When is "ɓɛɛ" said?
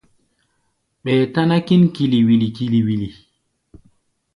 1.03-1.23